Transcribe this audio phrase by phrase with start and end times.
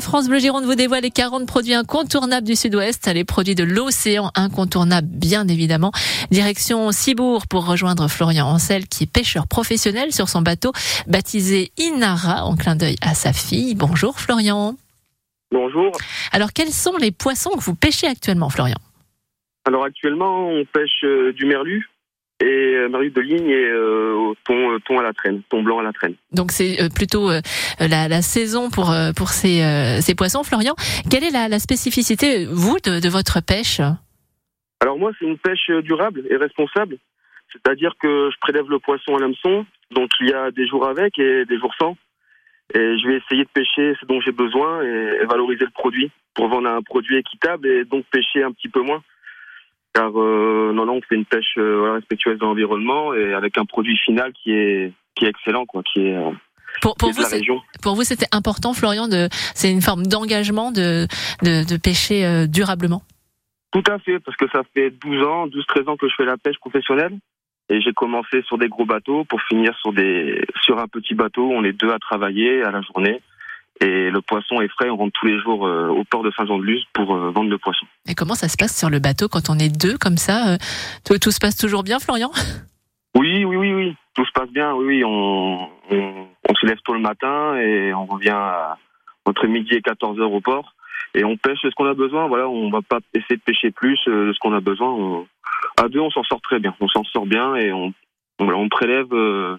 [0.00, 4.30] France Bleu Gironde vous dévoile les 40 produits incontournables du Sud-Ouest, les produits de l'océan
[4.34, 5.92] incontournables bien évidemment.
[6.30, 10.72] Direction Cibourg pour rejoindre Florian Ancel qui est pêcheur professionnel sur son bateau
[11.08, 13.74] baptisé Inara en clin d'œil à sa fille.
[13.74, 14.76] Bonjour Florian.
[15.50, 15.92] Bonjour.
[16.32, 18.78] Alors quels sont les poissons que vous pêchez actuellement Florian?
[19.66, 21.90] Alors actuellement on pêche euh, du merlu,
[22.42, 25.78] et euh, Marie de ligne et euh, au thon, euh, à la traîne, thon blanc
[25.78, 26.14] à la traîne.
[26.32, 27.30] Donc c'est plutôt
[27.78, 29.62] la, la, saison pour pour ces,
[30.00, 30.74] ces poissons, Florian.
[31.10, 33.80] Quelle est la, la spécificité vous de, de, votre pêche?
[34.80, 36.98] Alors moi c'est une pêche durable et responsable,
[37.52, 41.18] c'est-à-dire que je prélève le poisson à l'hameçon, donc il y a des jours avec
[41.18, 41.96] et des jours sans.
[42.74, 46.48] Et je vais essayer de pêcher ce dont j'ai besoin et valoriser le produit pour
[46.48, 49.02] vendre un produit équitable et donc pêcher un petit peu moins
[49.94, 53.64] car euh, non, non, on fait une pêche euh, respectueuse de l'environnement et avec un
[53.64, 56.16] produit final qui est qui est excellent, quoi, qui est
[56.80, 57.22] pour, pour, vous,
[57.82, 61.06] pour vous, c'était important, Florian, de c'est une forme d'engagement de,
[61.42, 63.02] de, de pêcher euh, durablement?
[63.72, 66.36] Tout à fait, parce que ça fait 12 ans, 12-13 ans que je fais la
[66.36, 67.18] pêche professionnelle.
[67.68, 71.48] Et j'ai commencé sur des gros bateaux pour finir sur des sur un petit bateau.
[71.50, 73.22] On est deux à travailler à la journée.
[73.82, 76.84] Et le poisson est frais, on rentre tous les jours euh, au port de Saint-Jean-de-Luz
[76.92, 77.84] pour euh, vendre le poisson.
[78.08, 80.56] Et comment ça se passe sur le bateau quand on est deux comme ça euh,
[81.04, 82.30] tout, tout, se passe toujours bien, Florian?
[83.16, 83.96] Oui, oui, oui, oui.
[84.14, 85.04] Tout se passe bien, oui, oui.
[85.04, 88.78] On, on, on se lève tôt le matin et on revient à,
[89.26, 90.74] entre midi et 14 heures au port.
[91.14, 92.28] Et on pêche ce qu'on a besoin.
[92.28, 94.90] Voilà, on va pas essayer de pêcher plus de ce qu'on a besoin.
[94.90, 95.26] On,
[95.78, 96.74] à deux, on s'en sort très bien.
[96.80, 97.92] On s'en sort bien et on,
[98.38, 99.58] on, on prélève le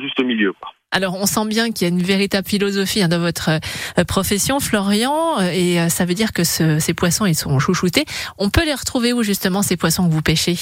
[0.00, 0.52] juste milieu.
[0.54, 0.72] Quoi.
[0.92, 4.60] Alors, on sent bien qu'il y a une véritable philosophie hein, dans votre euh, profession,
[4.60, 8.04] Florian, euh, et euh, ça veut dire que ces poissons, ils sont chouchoutés.
[8.38, 10.54] On peut les retrouver où, justement, ces poissons que vous pêchez?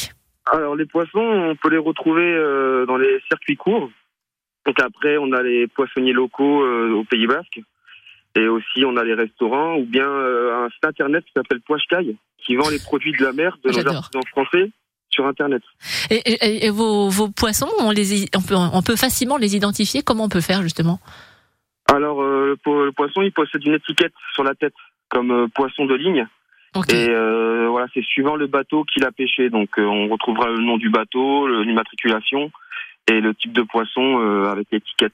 [0.50, 2.34] Alors, les poissons, on peut les retrouver
[2.86, 3.90] dans les circuits courts.
[4.66, 7.60] Donc après, on a les poissonniers locaux au Pays Basque.
[8.34, 12.56] Et aussi, on a les restaurants ou bien un site internet qui s'appelle Poishkai, qui
[12.56, 14.70] vend les produits de la mer de nos artisans français
[15.14, 15.62] sur Internet.
[16.10, 20.28] Et, vos, vos, poissons, on, les, on, peut, on peut facilement les identifier Comment on
[20.28, 20.98] peut faire justement?
[21.92, 24.74] Alors, euh, le, poisson, il possède une étiquette sur la tête,
[25.08, 26.26] comme euh, poisson de ligne.
[26.88, 29.48] Et euh, voilà, c'est suivant le bateau qu'il a pêché.
[29.48, 32.50] Donc, on retrouvera le nom du bateau, l'immatriculation
[33.06, 34.18] et le type de poisson
[34.50, 35.12] avec l'étiquette.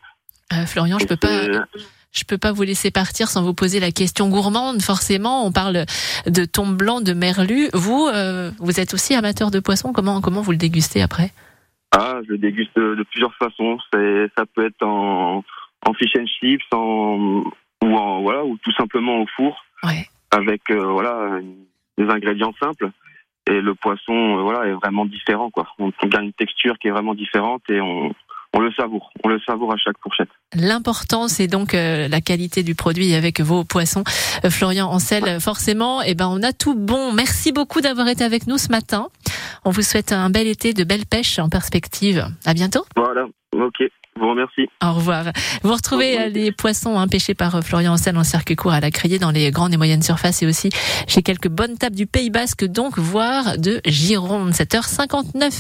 [0.66, 1.66] Florian, je peux pas
[2.12, 4.82] je peux pas vous laisser partir sans vous poser la question gourmande.
[4.82, 5.84] Forcément, on parle
[6.26, 7.68] de thon blanc, de merlu.
[7.72, 9.92] Vous, euh, vous êtes aussi amateur de poisson.
[9.92, 11.30] Comment comment vous le dégustez après?
[11.92, 13.78] Ah, je le déguste de, plusieurs façons.
[13.92, 15.44] ça peut être en,
[15.84, 17.44] en fish and chips, en,
[17.82, 19.64] ou en voilà, ou tout simplement au four,
[20.30, 21.40] avec euh, voilà
[21.98, 22.90] des ingrédients simples.
[23.48, 25.66] Et le poisson, euh, voilà, est vraiment différent quoi.
[25.78, 28.14] On, on gagne une texture qui est vraiment différente et on
[28.52, 29.10] on le savoure.
[29.22, 30.28] On le savoure à chaque fourchette.
[30.54, 34.02] L'important, c'est donc euh, la qualité du produit avec vos poissons.
[34.44, 37.12] Euh, Florian Ancel, forcément, eh ben, on a tout bon.
[37.12, 39.08] Merci beaucoup d'avoir été avec nous ce matin.
[39.64, 42.26] On vous souhaite un bel été, de belles pêches en perspective.
[42.44, 42.84] À bientôt.
[42.96, 43.26] Voilà.
[43.54, 43.82] Ok.
[44.16, 44.68] Vous remercie.
[44.82, 45.26] Au revoir.
[45.62, 48.90] Vous retrouvez euh, les poissons hein, pêchés par Florian Ancel en circuit court à la
[48.90, 50.68] criée dans les grandes et moyennes surfaces et aussi
[51.06, 54.50] chez quelques bonnes tables du Pays Basque, donc voire de Gironde.
[54.50, 55.50] 7h59.